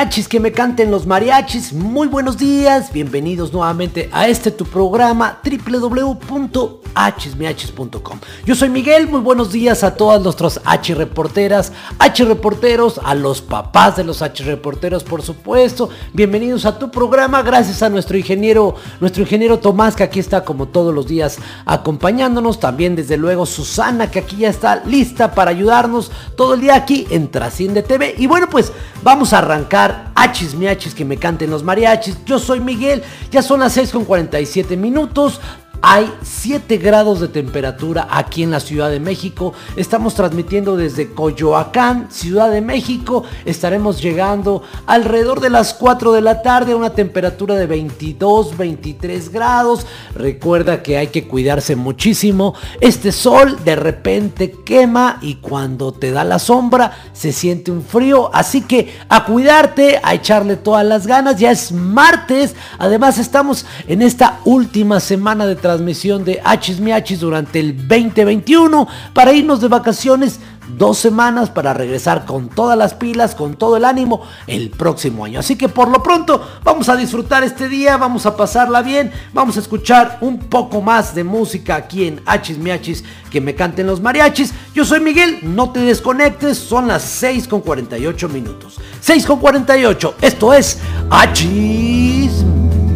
[0.00, 1.74] Achis miachis, que me canten los mariachis.
[1.74, 8.18] Muy buenos días, bienvenidos nuevamente a este tu programa www.achismiachis.com.
[8.46, 13.42] Yo soy Miguel, muy buenos días a todas nuestras H reporteras, H reporteros, a los
[13.42, 15.90] papás de los H reporteros, por supuesto.
[16.14, 20.68] Bienvenidos a tu programa, gracias a nuestro ingeniero, nuestro ingeniero Tomás, que aquí está como
[20.68, 21.36] todos los días
[21.66, 22.58] acompañándonos.
[22.58, 27.06] También, desde luego, Susana, que aquí ya está lista para ayudarnos todo el día aquí
[27.10, 28.14] en Trasciende TV.
[28.16, 32.24] Y bueno, pues vamos a arrancar achis miachis que me canten los mariachis.
[32.24, 35.38] Yo soy Miguel, ya son las 6 con 47 minutos.
[35.82, 39.54] Hay 7 grados de temperatura aquí en la Ciudad de México.
[39.76, 43.24] Estamos transmitiendo desde Coyoacán, Ciudad de México.
[43.46, 49.32] Estaremos llegando alrededor de las 4 de la tarde a una temperatura de 22, 23
[49.32, 49.86] grados.
[50.14, 52.54] Recuerda que hay que cuidarse muchísimo.
[52.80, 58.30] Este sol de repente quema y cuando te da la sombra se siente un frío.
[58.34, 61.38] Así que a cuidarte, a echarle todas las ganas.
[61.38, 62.54] Ya es martes.
[62.78, 69.32] Además estamos en esta última semana de transmisión de Hachis Miachis durante el 2021 para
[69.32, 70.40] irnos de vacaciones
[70.76, 75.40] dos semanas para regresar con todas las pilas, con todo el ánimo el próximo año.
[75.40, 79.56] Así que por lo pronto vamos a disfrutar este día, vamos a pasarla bien, vamos
[79.56, 84.00] a escuchar un poco más de música aquí en Hachis Miachis que me canten los
[84.00, 84.52] mariachis.
[84.74, 88.80] Yo soy Miguel, no te desconectes, son las 6 con 48 minutos.
[89.00, 90.78] 6 con 48, esto es
[91.10, 92.44] Hachis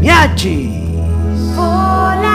[0.01, 0.85] Miachis.
[1.57, 2.34] Volaré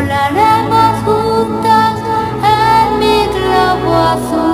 [0.00, 1.92] volaremos juntos
[2.42, 4.49] en mi globo azul.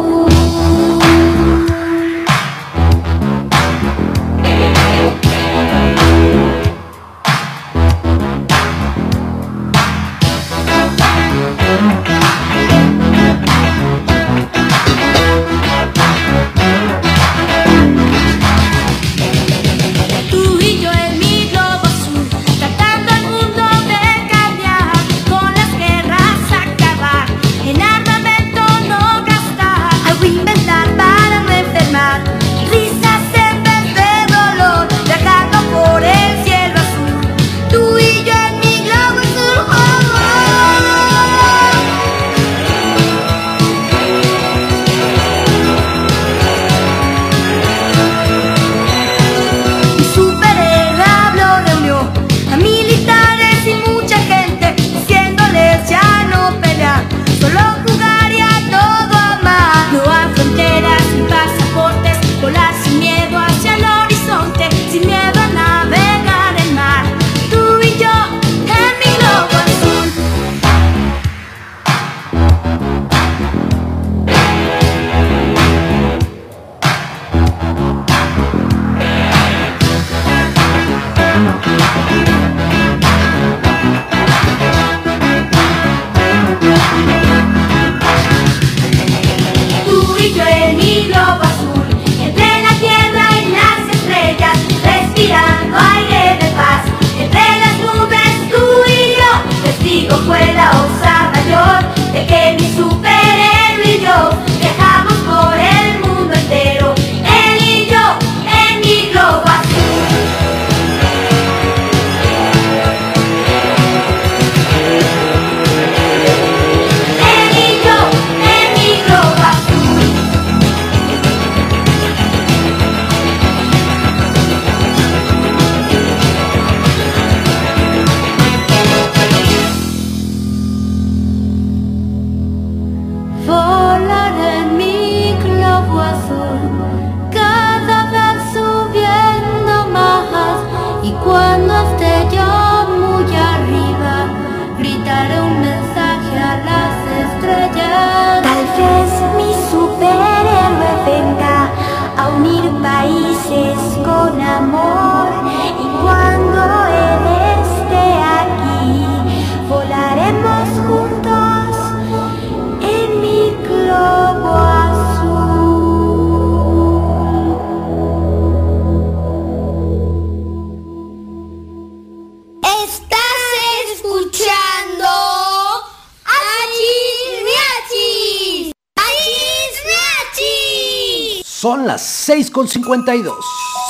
[182.56, 183.36] 6.52.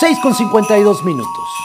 [0.02, 1.55] 6.52 minutos.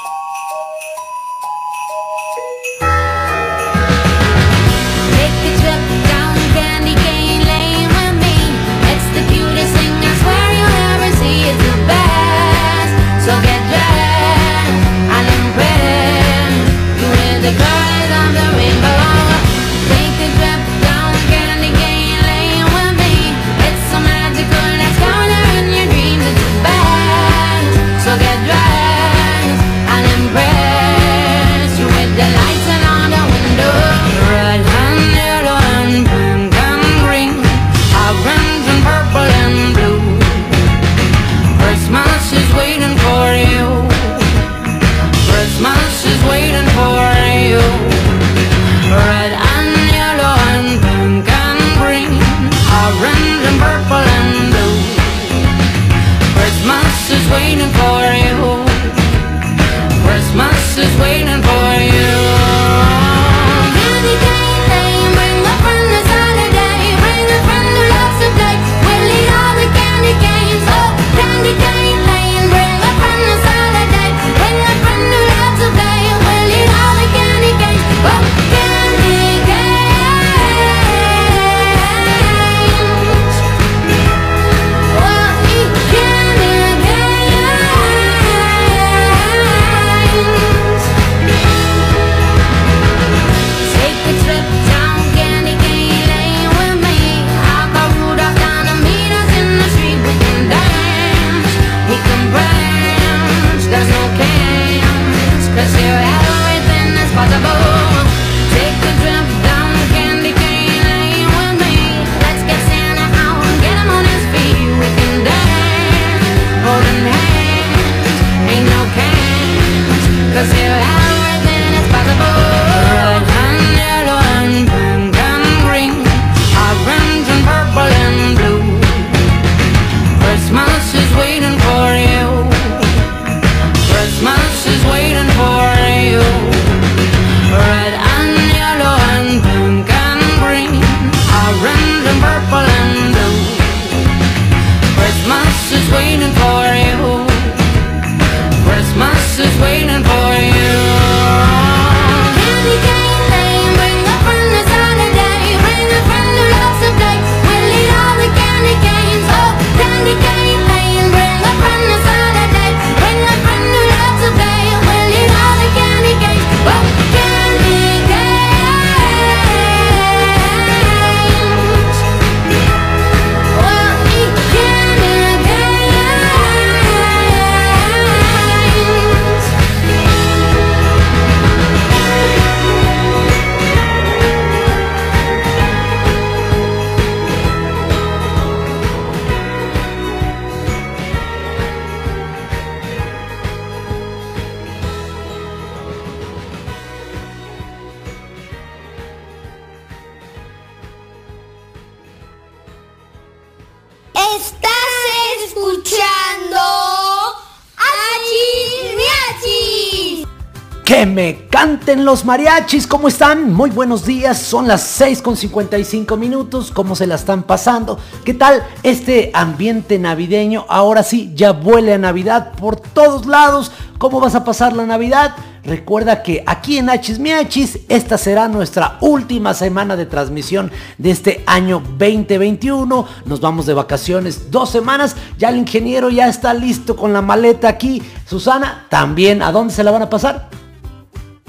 [211.98, 213.51] Los mariachis, ¿cómo están?
[213.51, 218.00] Muy buenos días, son las 6 con 55 minutos, ¿cómo se la están pasando?
[218.24, 220.65] ¿Qué tal este ambiente navideño?
[220.69, 225.36] Ahora sí, ya vuele a Navidad por todos lados, ¿cómo vas a pasar la Navidad?
[225.63, 231.43] Recuerda que aquí en Hachis Miachis, esta será nuestra última semana de transmisión de este
[231.45, 233.05] año 2021.
[233.25, 235.15] Nos vamos de vacaciones dos semanas.
[235.38, 238.01] Ya el ingeniero ya está listo con la maleta aquí.
[238.25, 240.50] Susana, también, ¿a dónde se la van a pasar?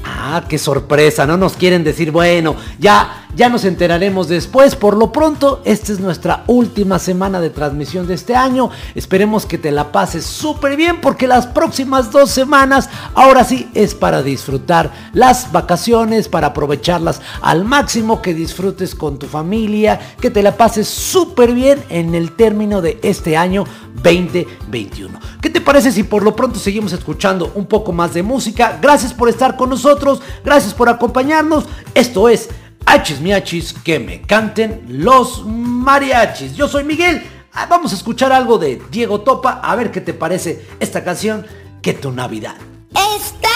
[0.04, 4.76] Ah, qué sorpresa, no nos quieren decir, bueno, ya, ya nos enteraremos después.
[4.76, 8.70] Por lo pronto, esta es nuestra última semana de transmisión de este año.
[8.94, 13.94] Esperemos que te la pases súper bien porque las próximas dos semanas, ahora sí, es
[13.94, 20.42] para disfrutar las vacaciones, para aprovecharlas al máximo, que disfrutes con tu familia, que te
[20.42, 23.64] la pases súper bien en el término de este año
[24.02, 25.18] 2021.
[25.40, 28.78] ¿Qué te parece si por lo pronto seguimos escuchando un poco más de música?
[28.80, 31.64] Gracias por estar con nosotros, gracias por acompañarnos.
[31.94, 32.48] Esto es
[32.86, 36.54] Hachis Miachis, que me canten los mariachis.
[36.54, 37.22] Yo soy Miguel.
[37.54, 41.46] Ah, Vamos a escuchar algo de Diego Topa, a ver qué te parece esta canción,
[41.82, 42.56] que tu Navidad.
[42.90, 43.52] Estás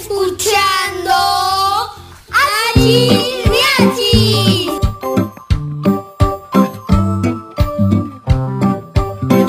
[0.00, 1.12] escuchando
[2.74, 3.10] Achis
[3.50, 4.70] Miachis.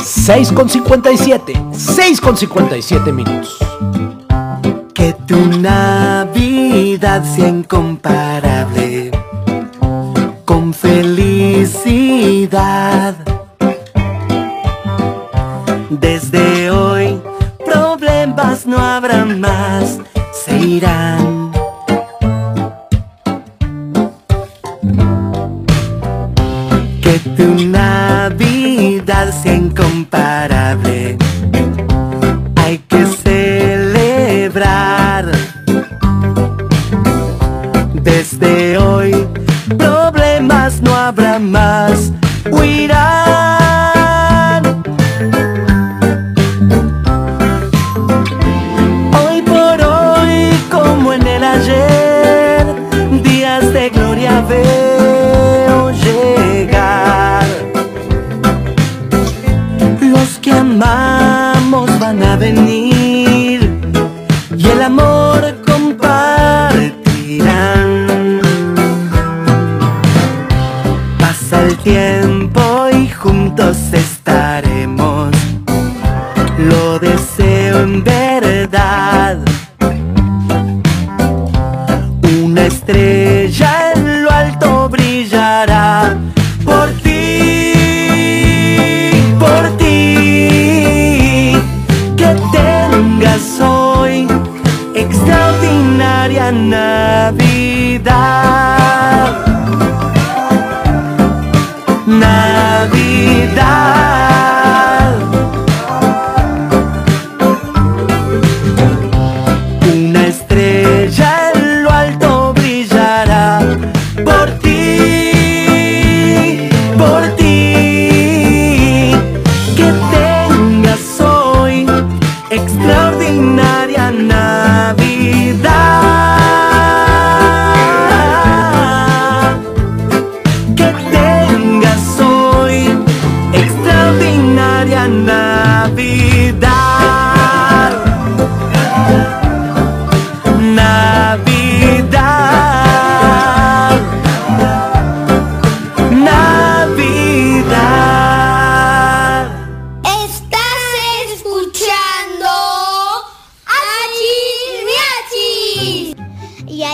[0.03, 3.57] 6 con 57, 6 con 57 minutos.
[4.93, 8.46] Que tu Navidad sea incomparable
[10.57, 11.85] con felicidad.
[15.91, 17.21] Desde hoy
[17.63, 19.99] problemas no habrá más,
[20.33, 21.51] se irán.
[27.03, 29.53] Que tu Navidad sea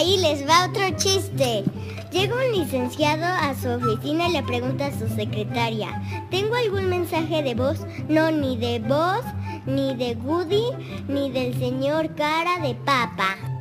[0.03, 1.63] ahí les va otro chiste.
[2.11, 5.89] Llega un licenciado a su oficina y le pregunta a su secretaria,
[6.29, 7.79] ¿tengo algún mensaje de voz?
[8.09, 9.23] No, ni de voz,
[9.65, 10.65] ni de Woody,
[11.07, 13.52] ni del señor cara de papa.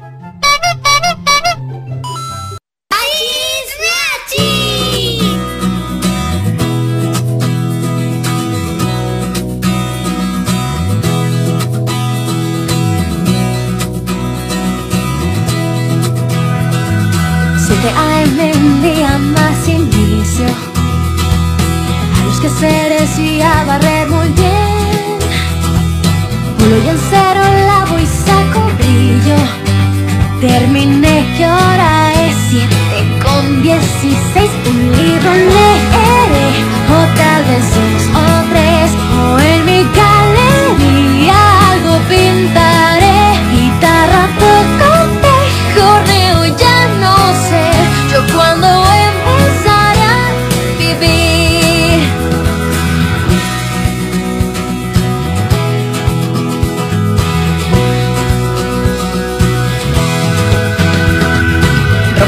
[18.83, 20.47] Día más inicio.
[22.17, 25.19] A los quehaceres y a barrer muy bien.
[26.59, 29.39] Pulo y en cero lavo y saco brillo.
[30.41, 34.51] Terminé que ahora es siete con dieciséis.
[34.69, 36.49] Un libro leeré
[36.91, 38.42] o tal vez dos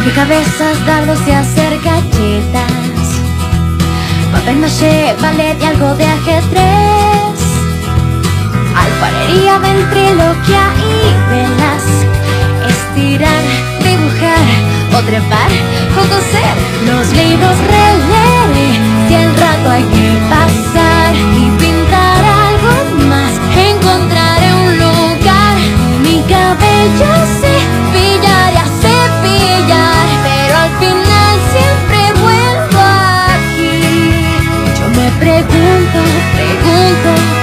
[0.05, 2.71] Rompecabezas, dardos y hacer galletas
[4.33, 7.41] Papel maché, ballet y algo de ajedrez.
[8.77, 11.87] Alfarería, ventriloquia y velas
[12.69, 13.45] Estirar,
[13.81, 14.47] dibujar
[14.93, 15.51] o trepar
[15.97, 18.69] o coser Los libros releeré
[19.09, 23.33] si el rato hay que pasar Y pintar algo más.
[23.57, 25.57] Encontraré un lugar
[26.03, 27.14] Mi cabello
[36.37, 37.34] 会不会？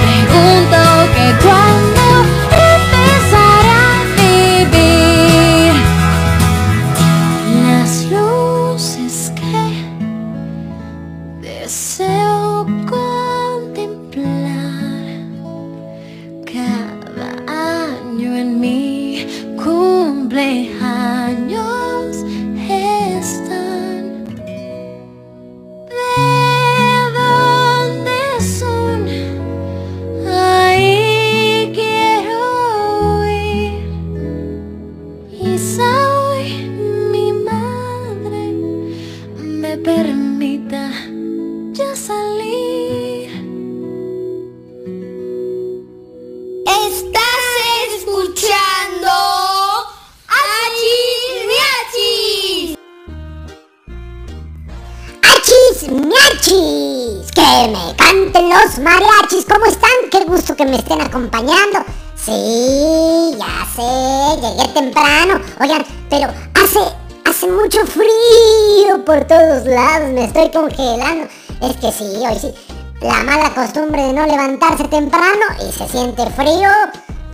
[61.21, 61.79] Acompañando.
[62.15, 65.39] Sí, ya sé, llegué temprano.
[65.59, 66.79] Oigan, pero hace,
[67.25, 70.09] hace mucho frío por todos lados.
[70.11, 71.27] Me estoy congelando.
[71.61, 72.53] Es que sí, hoy sí.
[73.01, 76.69] La mala costumbre de no levantarse temprano y se siente frío.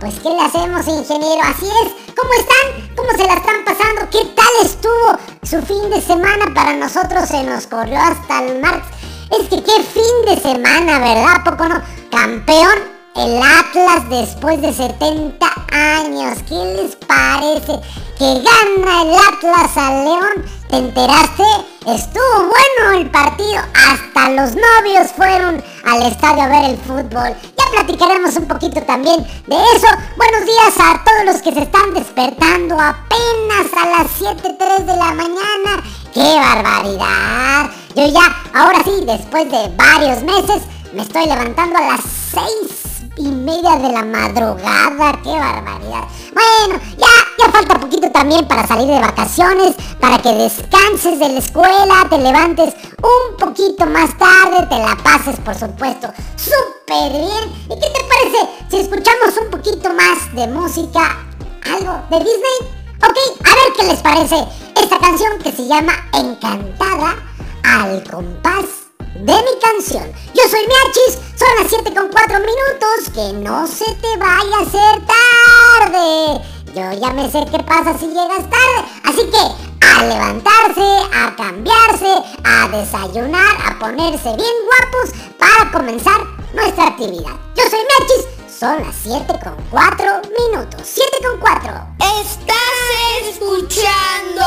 [0.00, 1.42] Pues, ¿qué le hacemos, ingeniero?
[1.42, 2.14] Así es.
[2.14, 2.94] ¿Cómo están?
[2.96, 4.08] ¿Cómo se la están pasando?
[4.10, 6.46] ¿Qué tal estuvo su fin de semana?
[6.54, 8.88] Para nosotros se nos corrió hasta el martes.
[9.30, 11.36] Es que qué fin de semana, ¿verdad?
[11.40, 11.82] ¿A poco no?
[12.10, 16.38] Campeón el Atlas después de 70 años.
[16.48, 17.80] ¿Qué les parece?
[18.16, 20.44] Que gana el Atlas al León.
[20.70, 21.42] ¿Te enteraste?
[21.86, 23.58] Estuvo bueno el partido.
[23.74, 27.34] Hasta los novios fueron al estadio a ver el fútbol.
[27.58, 29.88] Ya platicaremos un poquito también de eso.
[30.16, 35.12] Buenos días a todos los que se están despertando apenas a las 7.03 de la
[35.12, 35.82] mañana.
[36.14, 37.70] ¡Qué barbaridad!
[37.96, 42.00] Yo ya, ahora sí, después de varios meses, me estoy levantando a las
[42.32, 42.87] 6
[43.18, 46.04] y media de la madrugada, qué barbaridad.
[46.32, 47.06] Bueno, ya,
[47.38, 52.18] ya falta poquito también para salir de vacaciones, para que descanses de la escuela, te
[52.18, 57.52] levantes un poquito más tarde, te la pases por supuesto súper bien.
[57.64, 61.18] ¿Y qué te parece si escuchamos un poquito más de música?
[61.64, 62.78] ¿Algo de Disney?
[62.98, 64.44] Ok, a ver qué les parece
[64.80, 67.16] esta canción que se llama Encantada
[67.62, 70.12] al compás de mi canción.
[70.34, 74.62] Yo soy Miachis, son las 7 con 4 minutos, que no se te vaya a
[74.62, 76.44] hacer tarde.
[76.74, 82.22] Yo ya me sé qué pasa si llegas tarde, así que a levantarse, a cambiarse,
[82.44, 86.20] a desayunar, a ponerse bien guapos para comenzar
[86.54, 87.32] nuestra actividad.
[87.56, 88.26] Yo soy Miachis,
[88.58, 90.80] son las 7 con 4 minutos.
[90.84, 91.72] 7 con 4.
[92.20, 94.44] Estás escuchando.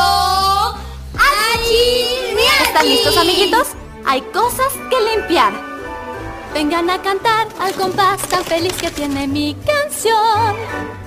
[1.14, 2.22] Achis
[2.66, 3.81] ¿Están listos, amiguitos?
[4.06, 5.52] Hay cosas que limpiar.
[6.52, 10.56] Vengan a cantar al compás tan feliz que tiene mi canción.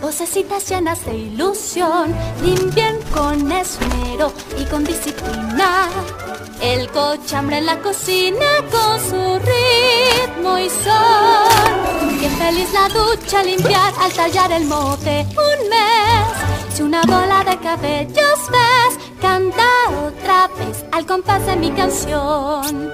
[0.01, 5.87] Vocecitas llenas de ilusión, limpien con esmero y con disciplina.
[6.61, 12.19] El cochambre en la cocina con su ritmo y son.
[12.19, 16.73] Bien feliz la ducha limpiar al tallar el mote un mes.
[16.73, 19.67] Si una bola de cabellos ves, canta
[20.05, 22.91] otra vez al compás de mi canción.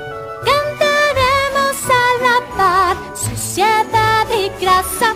[0.50, 5.16] Cantaremos a la par, suciedad y grasa.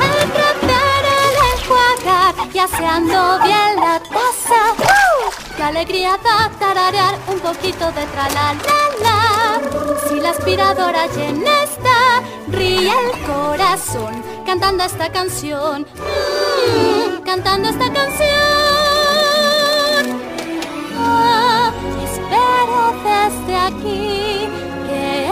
[0.00, 4.62] Al tratar el enjuagar y aseando bien la taza.
[5.56, 10.08] ¡Qué alegría da tararear un poquito de tra la la la!
[10.08, 15.82] Si la aspiradora llena está, ríe el corazón cantando esta canción.
[15.82, 18.71] Mm, cantando esta canción.
[23.04, 24.48] Desde aquí
[24.86, 25.28] que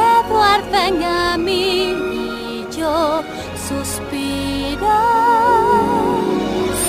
[1.05, 3.23] a mí y yo
[3.69, 4.99] suspiro.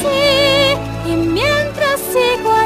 [0.02, 2.61] Sí, y mientras sigo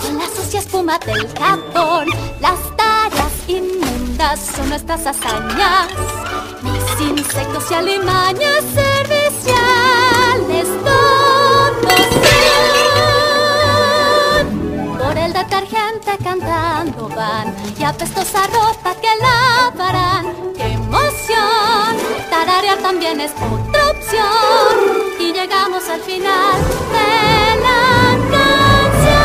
[0.00, 2.08] Con la sucia espuma del jabón,
[2.40, 5.88] las tareas inmundas son nuestras hazañas.
[6.62, 12.06] Mis insectos y alimañas serviciales todos
[14.40, 14.98] son.
[14.98, 20.26] Por el detergente cantando van y apestosa ropa que lavarán.
[20.56, 21.96] ¡Qué emoción!
[22.30, 23.32] Tararear también es
[24.14, 24.78] opción.
[25.18, 29.24] Y llegamos al final de la canción.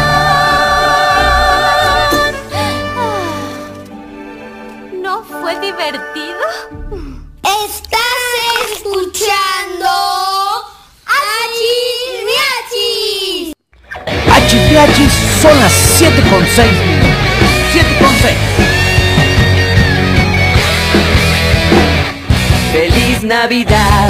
[5.01, 6.39] ¿No fue divertido?
[7.65, 8.21] Estás
[8.71, 9.89] escuchando.
[12.65, 13.53] Achis
[14.31, 17.09] Achipiachis son las 7 con 6 minutos.
[17.71, 18.37] 7 con 6.
[22.71, 24.09] Feliz Navidad,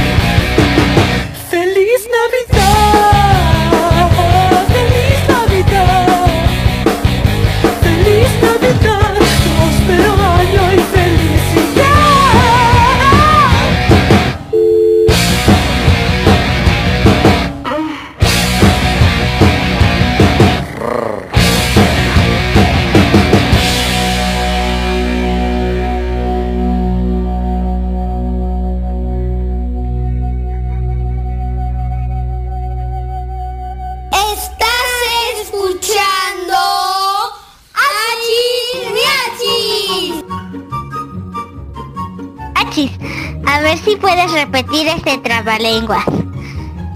[43.71, 46.03] Ver si puedes repetir este trabalenguas.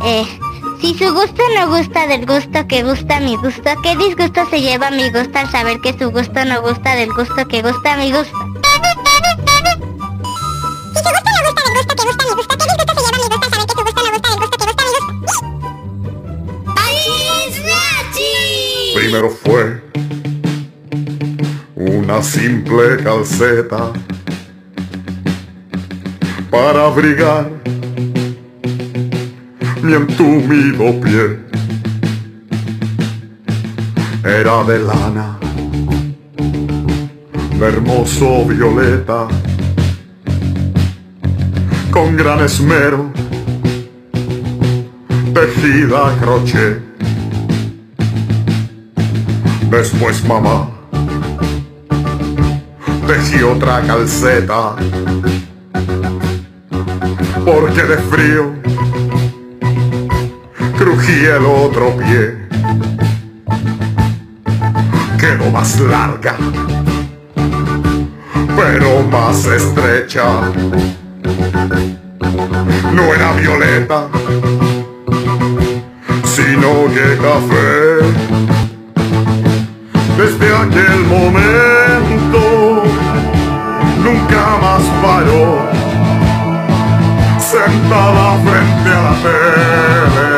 [0.03, 0.25] Eh,
[0.81, 4.91] si su gusto no gusta del gusto que gusta mi gusto, ¿qué disgusto se lleva
[4.91, 8.37] mi gusto al saber que su gusto no gusta del gusto que gusta mi gusto?
[10.93, 13.23] Si su gusto no gusta del gusto que gusta mi gusto, ¿qué disgusto se lleva
[13.23, 15.45] mi gusto al saber que su gusto no gusta del gusto que gusta mi gusto?
[18.95, 19.81] Primero fue
[21.75, 23.93] una simple calceta
[26.55, 27.49] para abrigar
[29.83, 31.25] mi entumido pie.
[34.23, 35.37] Era de lana,
[37.59, 39.27] de hermoso violeta,
[41.91, 43.11] con gran esmero,
[45.33, 46.79] tejida a crochet.
[49.69, 50.69] Después mamá
[53.07, 54.75] tejí otra calceta
[57.45, 58.53] porque de frío
[60.77, 62.37] crujía el otro pie.
[65.19, 66.35] Quedó más larga,
[68.55, 70.23] pero más estrecha.
[72.93, 74.07] No era violeta,
[76.23, 78.05] sino que café.
[80.17, 82.83] Desde aquel momento
[84.03, 85.74] nunca más paró,
[87.85, 90.29] sentada frente a la tele,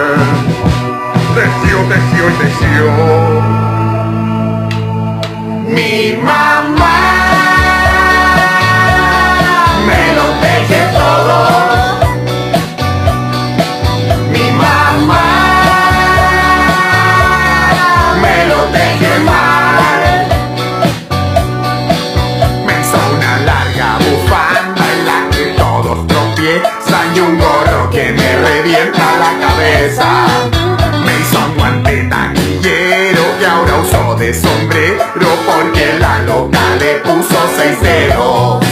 [1.36, 2.88] tejió, tejió y tejió.
[5.68, 6.57] Mi mamá
[27.18, 30.28] y un gorro que me revienta la cabeza.
[31.04, 37.38] Me hizo un guante taquillero que ahora uso de sombrero porque la loca le puso
[37.58, 38.67] seis dedos.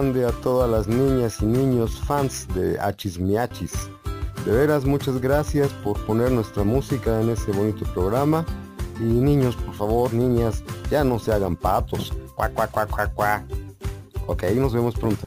[0.00, 3.90] A todas las niñas y niños fans de Achis Miachis.
[4.46, 8.46] De veras, muchas gracias por poner nuestra música en ese bonito programa.
[8.98, 12.14] Y niños, por favor, niñas, ya no se hagan patos.
[12.34, 13.44] Cuac, cuac, cuac, cuac.
[14.26, 15.26] Ok, nos vemos pronto.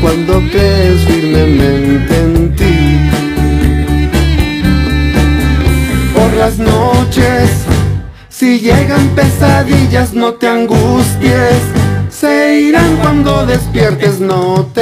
[0.00, 3.10] Cuando crees firmemente en ti.
[6.14, 7.50] Por las noches,
[8.28, 11.62] si llegan pesadillas, no te angusties,
[12.10, 14.79] se irán cuando despiertes, no tengas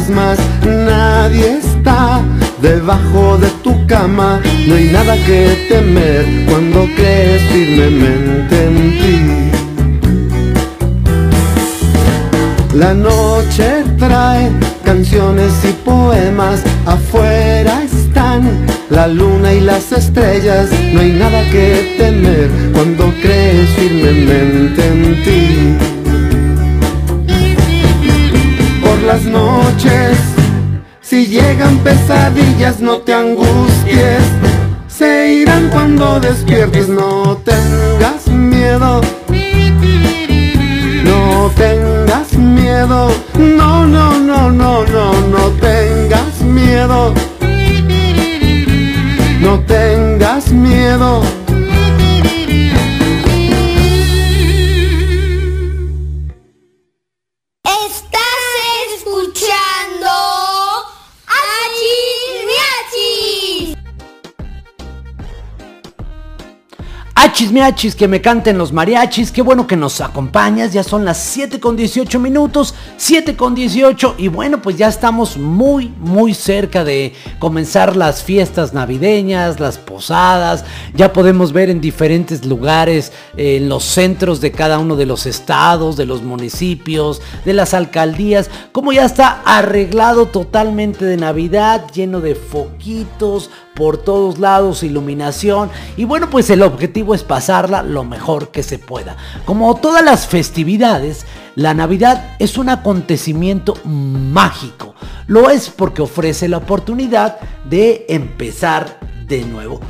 [0.00, 2.22] fantasmas, nadie está
[2.62, 9.50] debajo de tu cama, no hay nada que temer cuando crees firmemente en ti.
[12.74, 14.50] La noche trae
[14.84, 22.50] canciones y poemas, afuera están la luna y las estrellas, no hay nada que temer
[22.72, 25.99] cuando crees firmemente en ti.
[29.24, 30.16] Noches,
[31.00, 34.22] si llegan pesadillas, no te angusties,
[34.86, 39.00] se irán cuando despiertes, no tengas miedo.
[41.02, 47.12] No tengas miedo, no, no, no, no, no, no tengas miedo.
[49.40, 51.39] No tengas miedo.
[67.40, 71.74] Que me canten los mariachis, qué bueno que nos acompañas, ya son las 7 con
[71.74, 77.96] 18 minutos, 7 con 18 y bueno, pues ya estamos muy, muy cerca de comenzar
[77.96, 84.42] las fiestas navideñas, las posadas, ya podemos ver en diferentes lugares, eh, en los centros
[84.42, 89.40] de cada uno de los estados, de los municipios, de las alcaldías, como ya está
[89.46, 96.62] arreglado totalmente de Navidad, lleno de foquitos, por todos lados, iluminación y bueno pues el
[96.62, 99.16] objetivo es pasarla lo mejor que se pueda.
[99.46, 104.94] Como todas las festividades, la Navidad es un acontecimiento mágico.
[105.26, 109.80] Lo es porque ofrece la oportunidad de empezar de nuevo.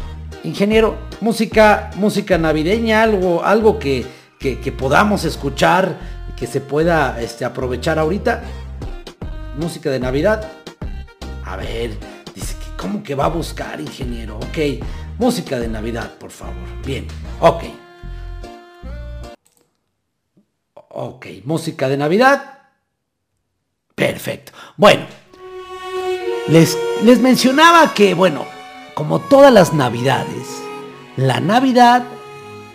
[0.44, 4.06] Ingeniero, música, música navideña, algo, algo que,
[4.38, 5.98] que- podamos escuchar,
[6.36, 8.42] que se pueda este, aprovechar ahorita.
[9.58, 10.46] Música de Navidad.
[11.44, 11.96] A ver,
[12.80, 14.38] cómo que va a buscar, ingeniero.
[14.38, 14.82] Ok,
[15.18, 16.54] música de Navidad, por favor.
[16.84, 17.06] Bien,
[17.40, 17.64] ok.
[20.88, 22.58] Ok, música de Navidad.
[23.94, 24.52] Perfecto.
[24.78, 25.04] Bueno,
[26.48, 28.46] les, les mencionaba que, bueno,
[28.94, 30.48] como todas las Navidades,
[31.16, 32.04] la Navidad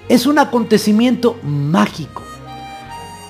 [0.07, 2.24] es un acontecimiento mágico.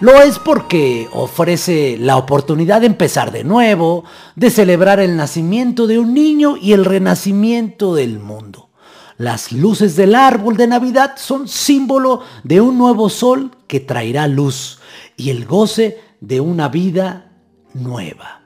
[0.01, 4.03] Lo es porque ofrece la oportunidad de empezar de nuevo,
[4.35, 8.69] de celebrar el nacimiento de un niño y el renacimiento del mundo.
[9.17, 14.79] Las luces del árbol de Navidad son símbolo de un nuevo sol que traerá luz
[15.15, 17.31] y el goce de una vida
[17.73, 18.41] nueva.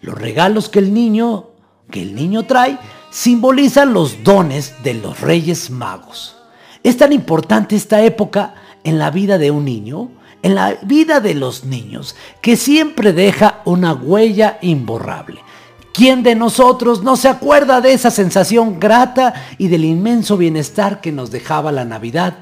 [0.00, 1.50] Los regalos que el niño
[1.90, 2.78] que el niño trae
[3.10, 6.36] simbolizan los dones de los Reyes Magos.
[6.82, 10.10] Es tan importante esta época en la vida de un niño,
[10.42, 15.40] en la vida de los niños, que siempre deja una huella imborrable.
[15.92, 21.10] ¿Quién de nosotros no se acuerda de esa sensación grata y del inmenso bienestar que
[21.10, 22.36] nos dejaba la Navidad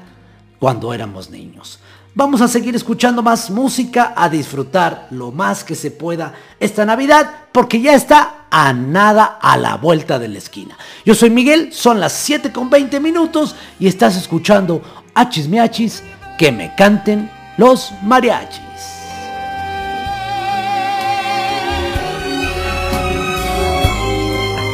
[0.59, 1.79] cuando éramos niños?
[2.17, 7.29] Vamos a seguir escuchando más música, a disfrutar lo más que se pueda esta Navidad,
[7.51, 10.77] porque ya está a nada a la vuelta de la esquina.
[11.05, 14.81] Yo soy Miguel, son las 7 con 20 minutos y estás escuchando
[15.13, 16.03] Achis Miachis,
[16.37, 18.61] que me canten los mariachis.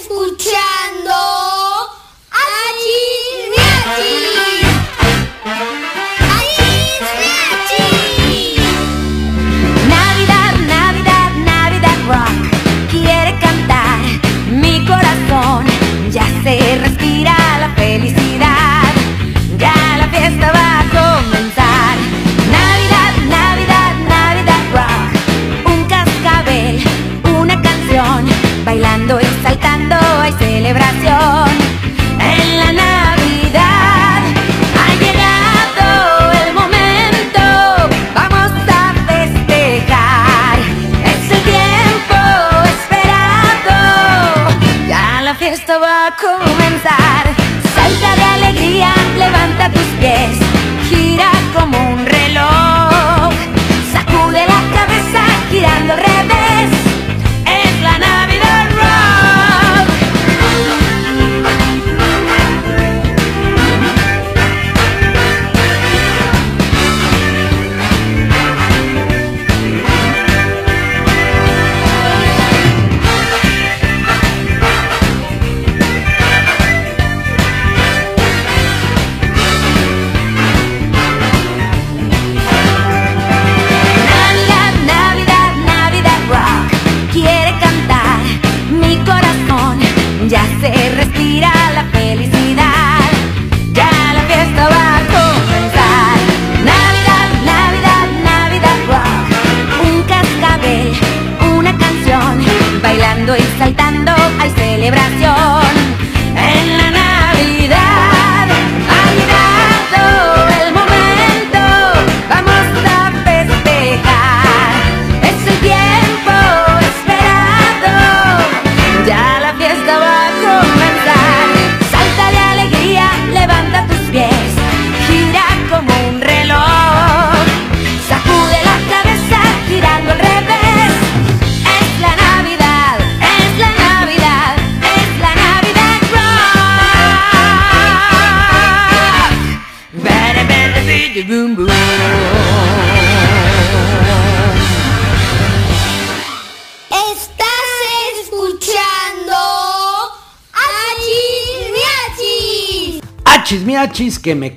[0.00, 1.37] escuchando
[46.16, 47.24] comenzar.
[47.74, 50.47] Salta de alegría, levanta tus pies.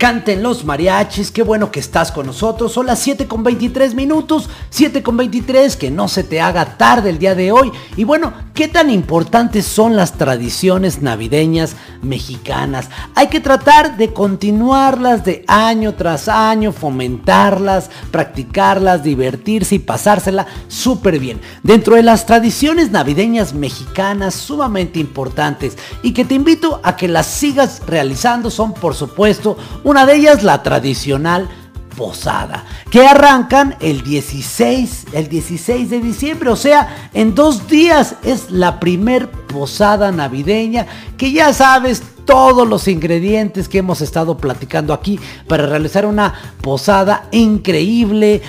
[0.02, 2.72] Canten los mariachis, qué bueno que estás con nosotros.
[2.72, 7.12] Son las 7 con 23 minutos, 7 con 23, que no se te haga tarde
[7.12, 7.72] el día de hoy.
[7.98, 12.90] Y bueno, ¿qué tan importantes son las tradiciones navideñas mexicanas?
[13.16, 21.20] Hay que tratar de continuarlas de año tras año, fomentarlas, practicarlas, divertirse y pasársela súper
[21.20, 21.42] bien.
[21.64, 27.28] Dentro de las tradiciones navideñas mexicanas sumamente importantes y que te invito a que las
[27.28, 31.50] sigas realizando son por supuesto una de ellas la tradicional
[31.96, 38.52] posada, que arrancan el 16, el 16 de diciembre, o sea, en dos días es
[38.52, 40.88] la primer posada navideña,
[41.18, 47.28] que ya sabes todos los ingredientes que hemos estado platicando aquí para realizar una posada
[47.32, 48.42] increíble,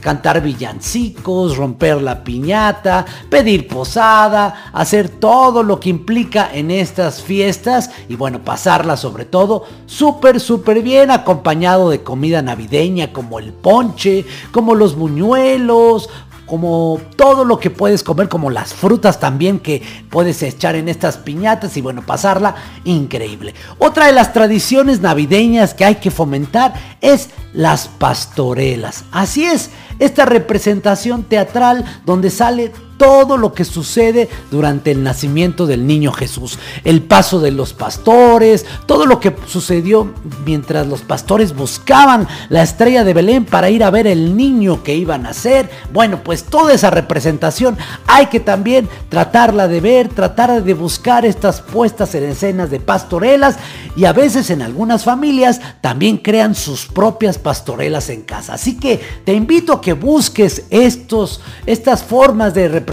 [0.00, 7.90] cantar villancicos, romper la piñata, pedir posada, hacer todo lo que implica en estas fiestas
[8.08, 14.24] y bueno, pasarla sobre todo súper, súper bien acompañado de comida navideña como el ponche,
[14.52, 16.08] como los buñuelos,
[16.46, 21.18] como todo lo que puedes comer, como las frutas también que puedes echar en estas
[21.18, 23.54] piñatas y bueno, pasarla increíble.
[23.78, 29.04] Otra de las tradiciones navideñas que hay que fomentar es las pastorelas.
[29.12, 35.86] Así es, esta representación teatral donde sale todo lo que sucede durante el nacimiento del
[35.86, 36.58] niño Jesús.
[36.84, 40.12] El paso de los pastores, todo lo que sucedió
[40.44, 44.94] mientras los pastores buscaban la estrella de Belén para ir a ver el niño que
[44.94, 45.70] iba a nacer.
[45.92, 47.76] Bueno, pues toda esa representación
[48.06, 53.56] hay que también tratarla de ver, tratar de buscar estas puestas en escenas de pastorelas
[53.96, 58.54] y a veces en algunas familias también crean sus propias pastorelas en casa.
[58.54, 62.85] Así que te invito a que busques estos, estas formas de representación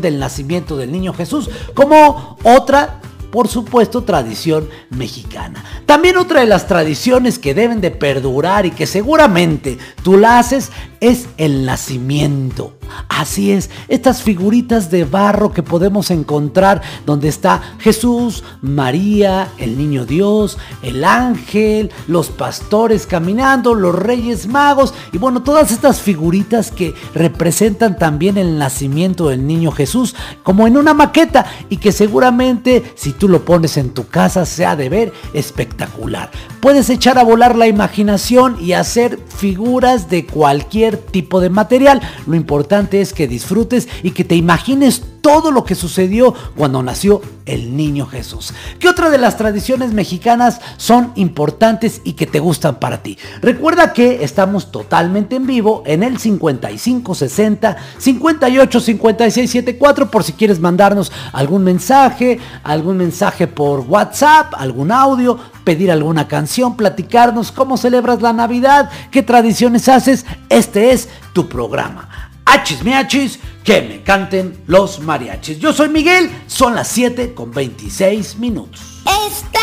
[0.00, 5.62] del nacimiento del niño Jesús como otra por supuesto, tradición mexicana.
[5.86, 10.70] También otra de las tradiciones que deben de perdurar y que seguramente tú la haces
[11.00, 12.74] es el nacimiento.
[13.08, 20.06] Así es, estas figuritas de barro que podemos encontrar donde está Jesús, María, el niño
[20.06, 26.94] Dios, el ángel, los pastores caminando, los reyes magos y bueno, todas estas figuritas que
[27.14, 33.12] representan también el nacimiento del niño Jesús como en una maqueta y que seguramente si
[33.12, 36.30] tú lo pones en tu casa se ha de ver espectacular.
[36.60, 42.00] Puedes echar a volar la imaginación y hacer figuras de cualquier tipo de material.
[42.26, 47.20] Lo importante es que disfrutes y que te imagines todo lo que sucedió cuando nació
[47.46, 48.52] el niño Jesús.
[48.78, 53.18] ¿Qué otra de las tradiciones mexicanas son importantes y que te gustan para ti?
[53.40, 60.60] Recuerda que estamos totalmente en vivo en el 5560 58 56 74 por si quieres
[60.60, 68.22] mandarnos algún mensaje, algún mensaje por WhatsApp, algún audio, pedir alguna canción, platicarnos cómo celebras
[68.22, 70.24] la Navidad, qué tradiciones haces.
[70.48, 72.27] Este es tu programa.
[72.50, 75.58] Hachis miachis, que me canten los mariachis.
[75.58, 79.02] Yo soy Miguel, son las 7 con 26 minutos.
[79.04, 79.60] Estás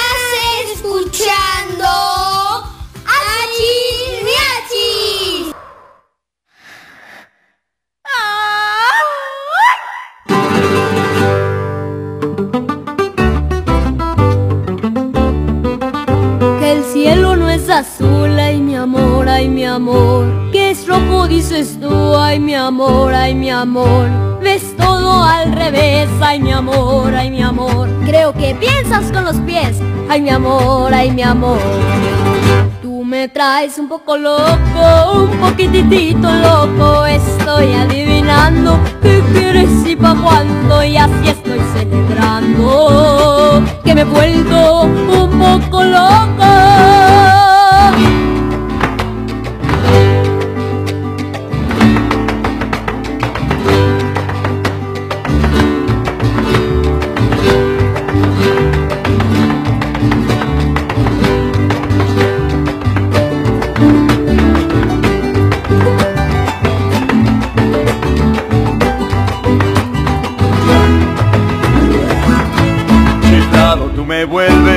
[0.71, 1.87] escuchando
[3.07, 5.55] Achis Miachis.
[16.59, 20.44] Que el cielo no es azul, ay mi amor, ay mi amor.
[20.95, 24.07] Rojo, dices tú, ay mi amor, ay mi amor.
[24.41, 27.89] Ves todo al revés, ay mi amor, ay mi amor.
[28.05, 29.77] Creo que piensas con los pies,
[30.09, 31.59] ay mi amor, ay mi amor.
[32.81, 37.05] Tú me traes un poco loco, un poquitito loco.
[37.05, 44.83] Estoy adivinando qué quieres y pa' cuándo, y así estoy celebrando que me he vuelto
[44.83, 46.45] un poco loco.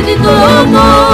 [0.00, 1.09] Estás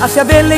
[0.00, 0.49] hacia Belén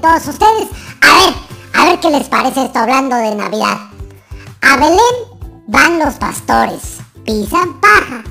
[0.00, 0.68] todos ustedes!
[1.00, 1.34] A ver,
[1.74, 3.78] a ver qué les parece esto hablando de Navidad.
[4.62, 4.98] A Belén
[5.66, 6.98] van los pastores.
[7.24, 8.22] Pisan paja.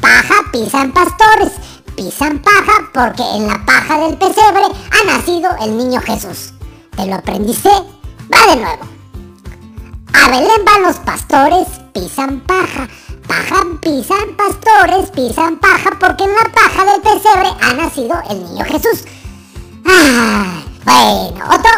[0.00, 1.52] Paja pisan pastores.
[1.96, 6.52] Pisan paja porque en la paja del pesebre ha nacido el niño Jesús.
[6.96, 7.70] ¿Te lo aprendiste?
[7.70, 8.84] Va de nuevo.
[10.14, 12.88] A Belén van los pastores, pisan paja.
[13.26, 18.64] Paja, pisan pastores, pisan paja, porque en la paja del pesebre ha nacido el niño
[18.64, 19.04] Jesús.
[19.86, 20.57] Ah,
[20.88, 21.70] bueno, otro.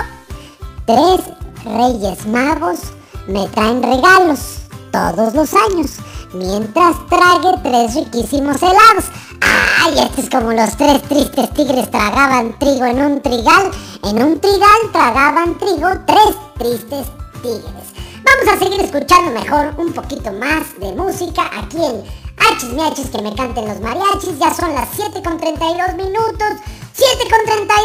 [0.87, 1.21] Tres
[1.65, 2.79] reyes magos
[3.27, 4.61] me traen regalos
[4.93, 5.97] todos los años,
[6.33, 9.07] mientras trague tres riquísimos helados.
[9.41, 13.71] Ay, este es como los tres tristes tigres tragaban trigo en un trigal.
[14.05, 17.07] En un trigal tragaban trigo tres tristes
[17.43, 17.87] tigres.
[18.23, 22.05] Vamos a seguir escuchando mejor un poquito más de música aquí en
[22.37, 24.39] Hachis Miachis que me canten los mariachis.
[24.39, 26.61] Ya son las 7 con 32 minutos.
[27.01, 27.77] 7 con 32,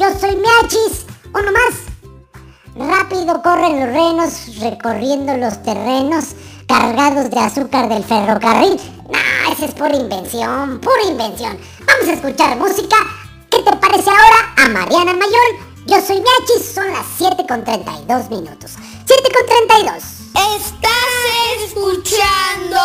[0.00, 1.06] yo soy Miachis.
[1.32, 1.74] Uno más.
[2.74, 6.34] Rápido corren los renos recorriendo los terrenos
[6.66, 8.80] cargados de azúcar del ferrocarril.
[9.10, 11.56] Nah, esa es pura invención, pura invención.
[11.86, 12.96] Vamos a escuchar música.
[13.48, 15.48] ¿Qué te parece ahora a Mariana Mayor?
[15.86, 18.72] Yo soy Miachis, son las 7 con 32 minutos.
[19.06, 20.02] 7 con 32.
[20.34, 22.80] Estás escuchando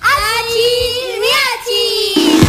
[0.00, 2.48] Achis Miachis.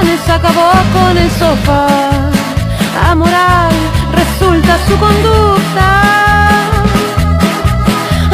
[0.00, 1.86] planes acabó con el sofá.
[3.10, 3.72] Amoral
[4.12, 6.02] resulta su conducta.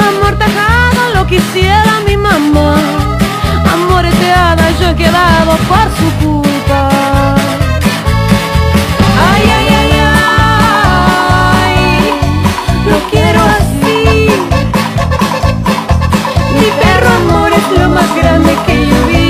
[0.08, 2.76] Amortajada lo quisiera mi mamá.
[3.72, 6.88] Amoreteada yo he quedado por su culpa.
[9.30, 9.92] Ay, ay, ay,
[11.54, 11.74] ay,
[12.90, 14.28] lo quiero así.
[16.58, 19.25] Mi perro amor es lo más grande que yo vi.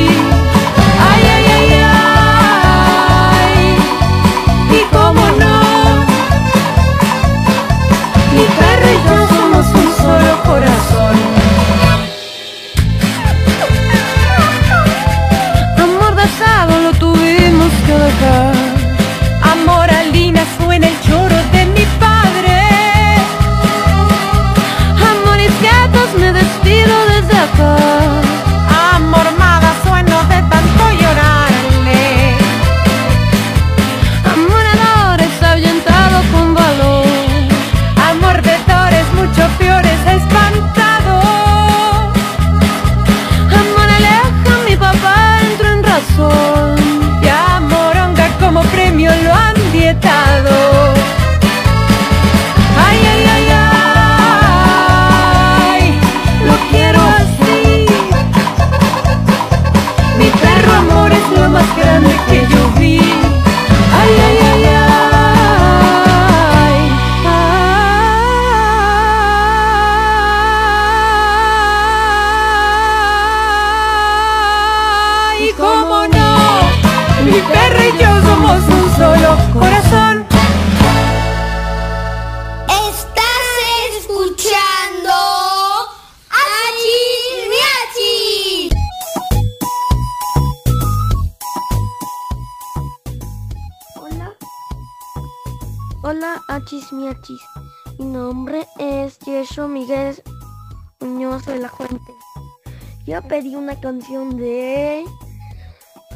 [103.80, 105.04] canción de...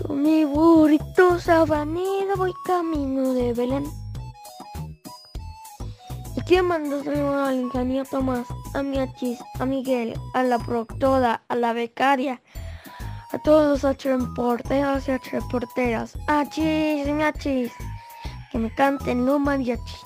[0.09, 3.85] Mi burrito sabanero voy camino de Belén.
[6.37, 11.57] Y quiero mandar al ingeniero Tomás, a mi achis, a Miguel, a la proctora, a
[11.57, 12.41] la becaria,
[13.33, 16.17] a todos los reporteros y reporteras.
[16.29, 17.73] Achis, mi achis,
[18.51, 20.01] que me canten los mariachis.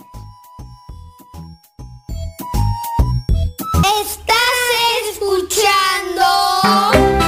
[4.01, 7.24] Estás escuchando.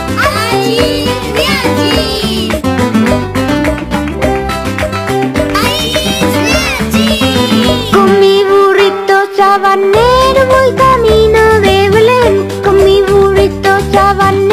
[7.93, 14.46] Con mi burrito sabanero voy camino de Belén, con mi burrito sabanero.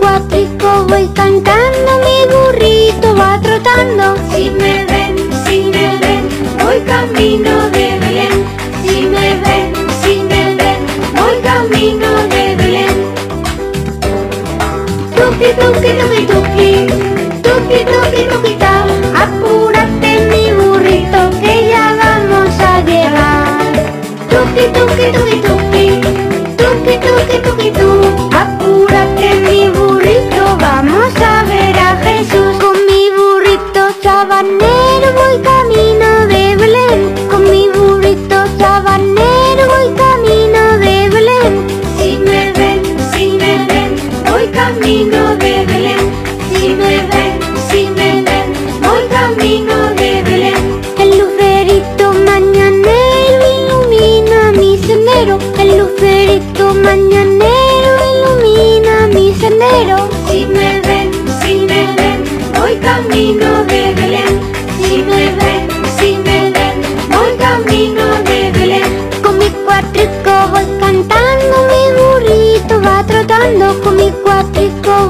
[0.00, 1.53] quá thì cô Cuático voy cantando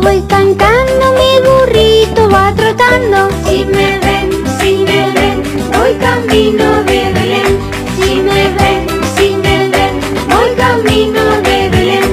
[0.05, 3.29] voy cantando, mi burrito va trotando.
[3.45, 4.29] Si me ven,
[4.59, 5.43] si me ven,
[5.73, 7.53] voy camino de Belén.
[7.99, 8.87] Si me ven,
[9.17, 9.95] si me ven,
[10.29, 12.09] voy camino de Belén.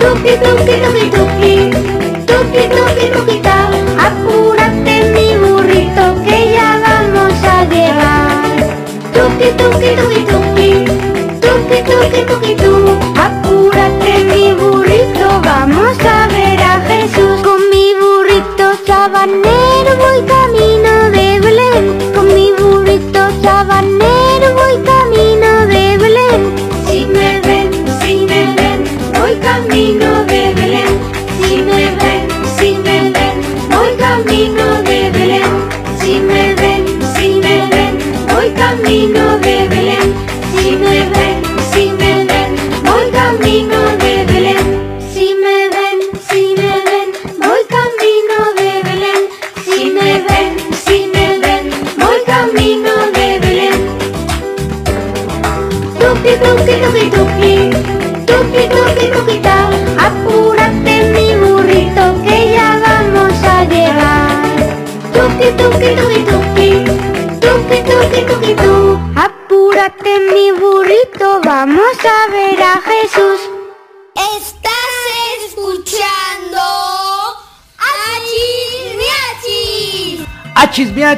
[0.00, 1.54] Tupi, tupi, tupi, tupi,
[2.28, 3.36] tupi, tupi, tupi,
[4.06, 8.56] apúrate mi burrito que ya vamos a llegar.
[9.14, 10.68] Tupi, tupi, tupi, tupi,
[11.42, 12.63] tupi, tupi, tupi,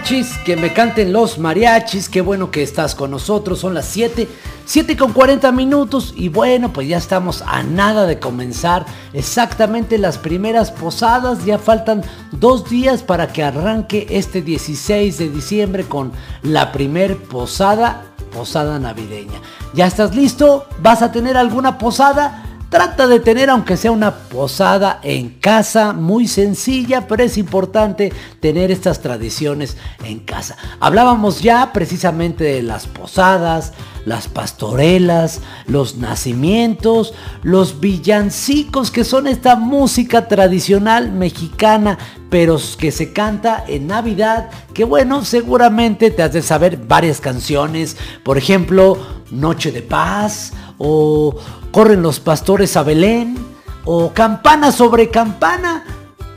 [0.07, 4.29] Que me canten los mariachis, qué bueno que estás con nosotros, son las 7,
[4.65, 10.17] 7 con 40 minutos y bueno, pues ya estamos a nada de comenzar exactamente las
[10.17, 16.71] primeras posadas, ya faltan dos días para que arranque este 16 de diciembre con la
[16.71, 19.41] primer posada, posada navideña.
[19.75, 20.67] ¿Ya estás listo?
[20.83, 22.46] ¿Vas a tener alguna posada?
[22.69, 28.73] Trata de tener aunque sea una posada en casa, muy sencilla, pero es importante tener
[28.73, 30.57] estas tradiciones en casa.
[30.81, 33.73] Hablábamos ya precisamente de las posadas,
[34.05, 37.15] las pastorelas, los nacimientos,
[37.45, 41.99] los villancicos, que son esta música tradicional mexicana,
[42.31, 47.97] pero que se canta en Navidad, que bueno, seguramente te has de saber varias canciones,
[48.25, 48.99] por ejemplo,
[49.31, 51.35] Noche de Paz, o
[51.77, 53.37] Corren los pastores a Belén,
[53.85, 55.85] o Campana sobre campana.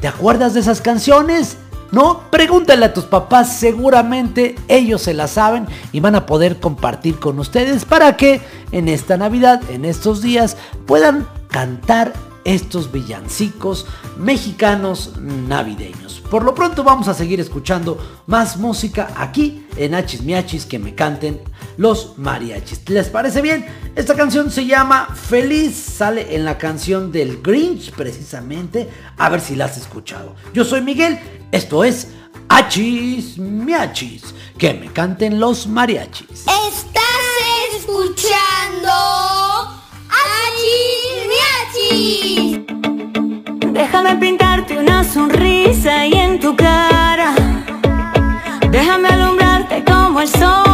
[0.02, 1.56] ¿Te acuerdas de esas canciones?
[1.94, 2.24] ¿No?
[2.30, 7.40] Pregúntale a tus papás, seguramente ellos se las saben y van a poder compartir con
[7.40, 8.42] ustedes para que
[8.74, 12.12] en esta Navidad, en estos días, puedan cantar
[12.44, 13.86] estos villancicos
[14.18, 16.22] mexicanos navideños.
[16.30, 20.96] Por lo pronto vamos a seguir escuchando más música aquí en Hachis Miachis que me
[20.96, 21.40] canten
[21.80, 22.82] los mariachis.
[22.90, 23.66] ¿Les parece bien?
[23.96, 28.90] Esta canción se llama Feliz, sale en la canción del Grinch precisamente.
[29.18, 30.36] A ver si la has escuchado.
[30.54, 31.18] Yo soy Miguel,
[31.54, 32.10] esto es
[32.50, 36.42] Hachis Miachis, que me canten los mariachis.
[36.42, 38.92] Estás escuchando
[40.28, 42.60] Achis Miachis.
[43.72, 47.34] Déjame pintarte una sonrisa y en tu cara.
[48.70, 50.68] Déjame alumbrarte como el sol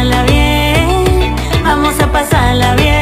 [0.00, 2.99] pasarla bien, vamos a pasarla bien.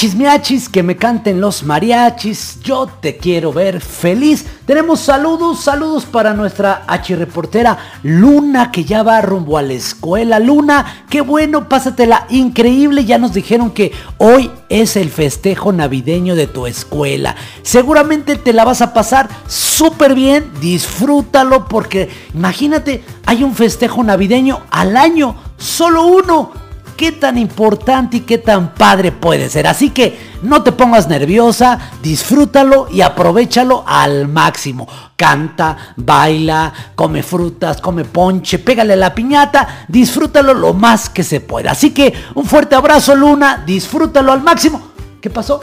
[0.00, 4.46] Achis miachis, que me canten los mariachis, yo te quiero ver feliz.
[4.64, 10.38] Tenemos saludos, saludos para nuestra H reportera Luna, que ya va rumbo a la escuela.
[10.38, 13.04] Luna, qué bueno, pásatela increíble.
[13.04, 17.36] Ya nos dijeron que hoy es el festejo navideño de tu escuela.
[17.60, 24.60] Seguramente te la vas a pasar súper bien, disfrútalo, porque imagínate, hay un festejo navideño
[24.70, 26.59] al año, solo uno
[27.00, 29.66] qué tan importante y qué tan padre puede ser.
[29.66, 34.86] Así que no te pongas nerviosa, disfrútalo y aprovechalo al máximo.
[35.16, 41.70] Canta, baila, come frutas, come ponche, pégale la piñata, disfrútalo lo más que se pueda.
[41.70, 44.82] Así que un fuerte abrazo Luna, disfrútalo al máximo.
[45.22, 45.58] ¿Qué pasó?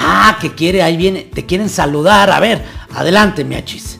[0.00, 2.28] Ah, que quiere, ahí viene, te quieren saludar.
[2.28, 3.99] A ver, adelante, miachis.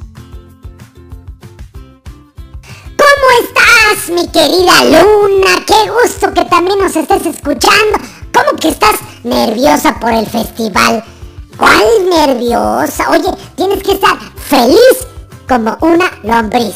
[3.31, 5.65] ¿Cómo estás, mi querida Luna?
[5.65, 7.99] Qué gusto que también nos estés escuchando.
[8.35, 11.05] ¿Cómo que estás nerviosa por el festival?
[11.57, 13.09] ¿Cuál nerviosa?
[13.11, 15.07] Oye, tienes que estar feliz
[15.49, 16.75] como una lombriz.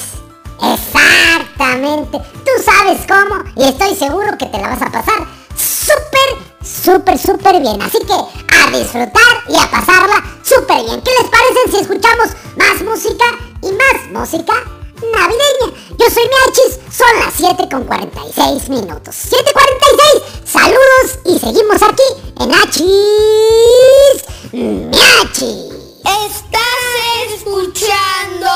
[0.62, 2.18] Exactamente.
[2.18, 5.26] Tú sabes cómo y estoy seguro que te la vas a pasar
[5.56, 7.82] súper, súper, súper bien.
[7.82, 11.02] Así que a disfrutar y a pasarla súper bien.
[11.02, 13.24] ¿Qué les parece si escuchamos más música
[13.60, 14.54] y más música
[15.02, 15.72] navideña?
[15.98, 19.14] Yo soy Miachis, son las 7 con 46 minutos.
[19.30, 22.02] 7.46, saludos y seguimos aquí
[22.40, 25.74] en Hachis Miachis.
[26.04, 28.50] Estás escuchando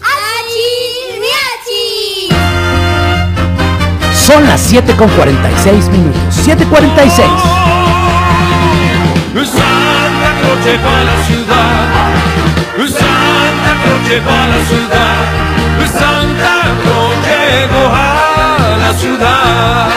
[0.00, 2.34] Achis Miachis.
[4.26, 6.20] Son las 7 con 46 minutos.
[6.44, 7.68] 7.46.
[9.46, 12.17] Santa Cruz llegó a la ciudad.
[14.06, 15.18] Llegó a la ciudad.
[15.92, 19.88] Santa Cruz llegó a la ciudad.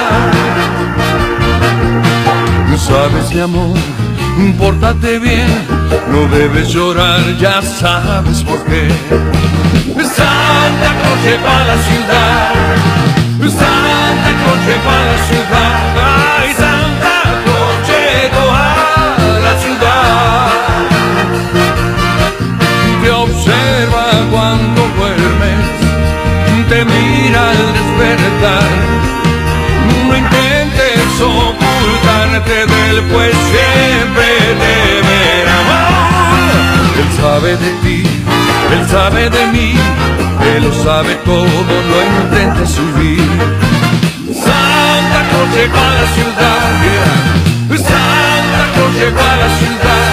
[2.78, 3.78] Sabes, mi amor,
[4.58, 5.47] pórtate bien,
[6.12, 8.89] no debes llorar, ya sabes por qué.
[10.04, 12.54] Santa Cruz llegó a la ciudad.
[13.60, 15.80] Santa Cruz llegó a la ciudad.
[16.41, 17.11] Ay, Santa
[26.72, 28.69] te mira al despertar.
[30.07, 34.30] No intentes ocultarte del pues siempre
[34.61, 34.76] te
[35.07, 35.59] verá.
[37.01, 38.03] Él sabe de ti,
[38.74, 39.74] él sabe de mí,
[40.55, 43.32] él lo sabe todo, no intentes subir.
[44.45, 46.69] Santa Cruz llegó a la ciudad.
[47.89, 50.11] Santa Cruz llegó a la ciudad,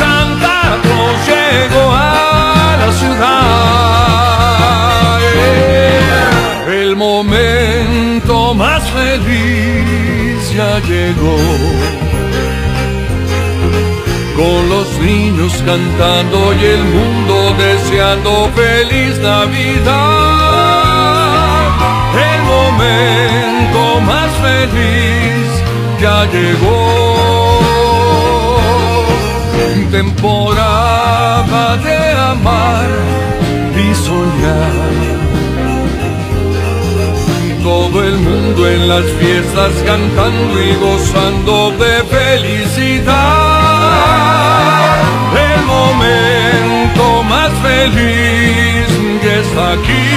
[0.00, 4.29] Santa Cruz llegó a la ciudad.
[6.70, 11.36] El momento más feliz ya llegó
[14.36, 19.90] con los niños cantando y el mundo deseando feliz Navidad.
[22.30, 25.48] El momento más feliz
[26.00, 27.58] ya llegó.
[29.90, 32.88] Temporada de amar
[33.76, 35.19] y soñar.
[38.10, 43.14] El mundo en las fiestas cantando y gozando de felicidad.
[45.48, 48.88] El momento más feliz
[49.22, 50.08] que está aquí.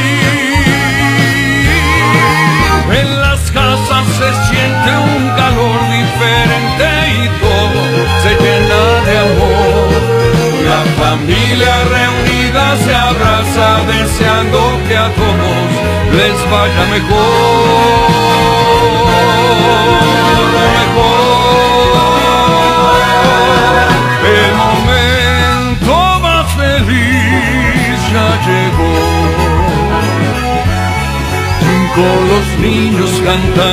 [2.99, 6.87] En las casas se siente un calor diferente
[7.21, 7.82] y todo
[11.23, 15.69] familia reunida se abraza deseando que a todos
[16.17, 17.23] les vaya mejor.
[20.75, 21.23] Mejor.
[24.41, 28.95] El momento más feliz ya llegó
[31.95, 33.72] con los niños cantando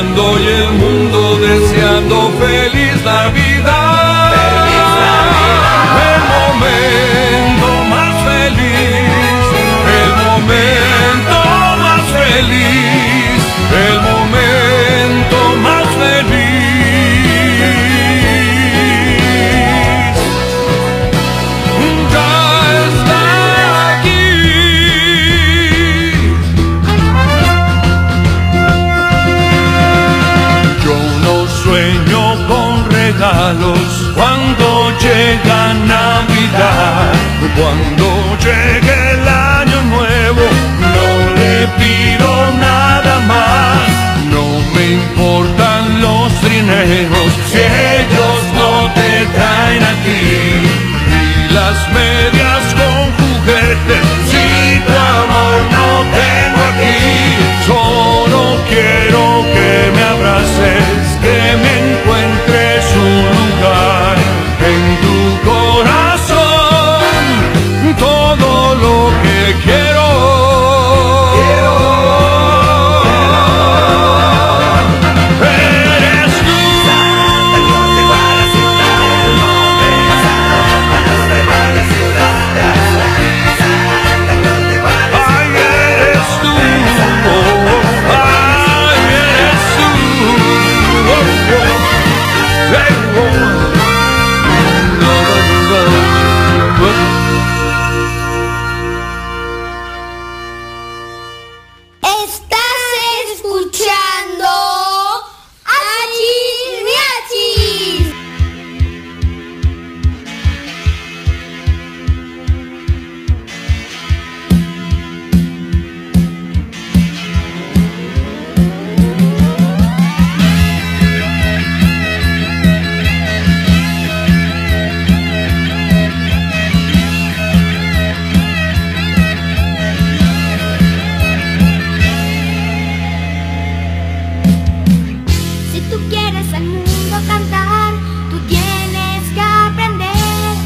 [136.01, 137.93] Si quieres al mundo cantar,
[138.31, 140.57] tú tienes que aprender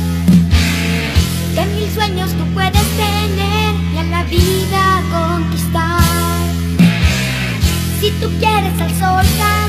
[1.54, 6.00] que mil sueños tú puedes tener y a la vida conquistar.
[8.00, 9.63] Si tú quieres al sol caer,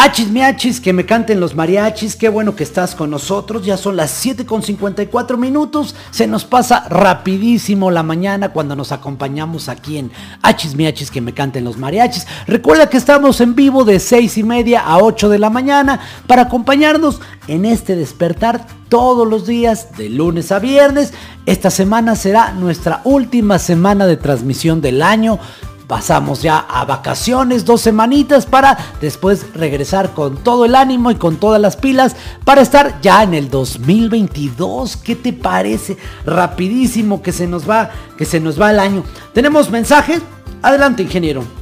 [0.00, 3.96] Achis miachis, que me canten los mariachis, qué bueno que estás con nosotros, ya son
[3.96, 9.98] las 7 con 54 minutos, se nos pasa rapidísimo la mañana cuando nos acompañamos aquí
[9.98, 12.28] en Achis miachis, que me canten los mariachis.
[12.46, 15.98] Recuerda que estamos en vivo de 6 y media a 8 de la mañana
[16.28, 21.12] para acompañarnos en este despertar todos los días de lunes a viernes.
[21.44, 25.40] Esta semana será nuestra última semana de transmisión del año.
[25.88, 31.36] Pasamos ya a vacaciones, dos semanitas para después regresar con todo el ánimo y con
[31.36, 34.98] todas las pilas para estar ya en el 2022.
[34.98, 35.96] ¿Qué te parece?
[36.26, 39.02] Rapidísimo que se nos va, que se nos va el año.
[39.32, 40.20] ¿Tenemos mensajes?
[40.60, 41.57] Adelante, ingeniero.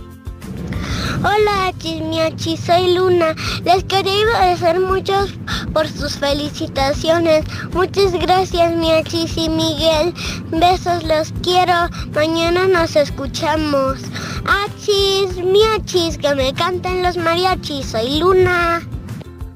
[1.19, 3.35] Hola Chismiachi, soy Luna.
[3.65, 5.27] Les quería agradecer mucho
[5.73, 7.45] por sus felicitaciones.
[7.73, 10.15] Muchas gracias Miachis y Miguel.
[10.51, 11.89] Besos, los quiero.
[12.15, 14.01] Mañana nos escuchamos.
[14.47, 17.87] Achis, Miachis, que me canten los mariachis.
[17.87, 18.83] Soy Luna.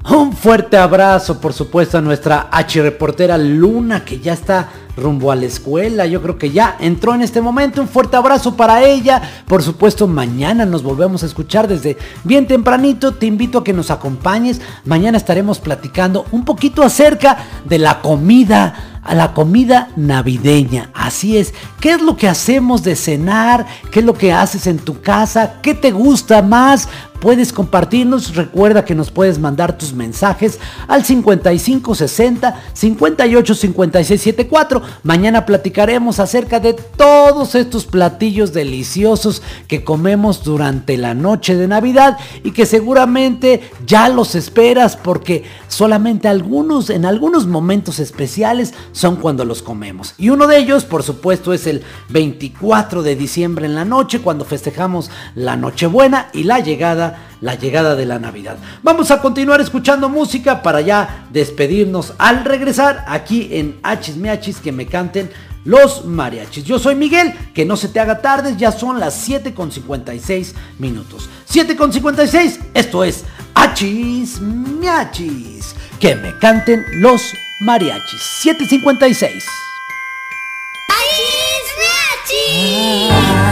[0.09, 5.37] Un fuerte abrazo, por supuesto, a nuestra H reportera Luna, que ya está rumbo a
[5.37, 6.07] la escuela.
[6.07, 7.81] Yo creo que ya entró en este momento.
[7.81, 9.23] Un fuerte abrazo para ella.
[9.47, 13.13] Por supuesto, mañana nos volvemos a escuchar desde bien tempranito.
[13.13, 14.61] Te invito a que nos acompañes.
[14.85, 20.91] Mañana estaremos platicando un poquito acerca de la comida a la comida navideña.
[20.95, 21.55] Así es.
[21.81, 23.67] ¿Qué es lo que hacemos de cenar?
[23.91, 25.55] ¿Qué es lo que haces en tu casa?
[25.63, 26.89] ¿Qué te gusta más?
[27.21, 28.35] Puedes compartirnos.
[28.35, 34.83] Recuerda que nos puedes mandar tus mensajes al 5560 58 56 74.
[35.03, 42.19] Mañana platicaremos acerca de todos estos platillos deliciosos que comemos durante la noche de Navidad
[42.43, 49.45] y que seguramente ya los esperas porque solamente algunos en algunos momentos especiales son cuando
[49.45, 50.15] los comemos.
[50.17, 54.45] Y uno de ellos, por supuesto, es el 24 de diciembre en la noche cuando
[54.45, 57.10] festejamos la Nochebuena y la llegada
[57.41, 58.57] la llegada de la Navidad.
[58.83, 64.73] Vamos a continuar escuchando música para ya despedirnos al regresar aquí en Hachis Miachis que
[64.73, 65.31] me canten
[65.65, 66.65] los mariachis.
[66.65, 70.55] Yo soy Miguel, que no se te haga tarde, ya son las 7 con 56
[70.79, 71.29] minutos.
[71.45, 73.25] 7 con 56, esto es
[73.55, 78.21] Hachis Miachis, que me canten los mariachis.
[78.43, 79.45] 756.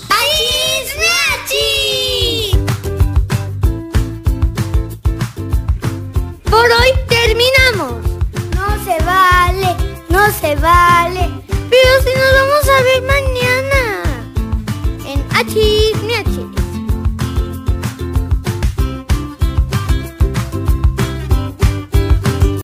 [6.50, 7.94] Por hoy terminamos.
[8.56, 9.76] No se vale,
[10.10, 11.30] no se vale.
[11.48, 14.04] Pero si nos vamos a ver mañana.
[15.06, 15.28] En
[16.06, 16.61] Miachis.